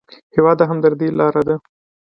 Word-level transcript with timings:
هېواد 0.35 0.57
د 0.59 0.61
همدردۍ 0.69 1.09
لاره 1.19 1.41
ده. 1.47 1.55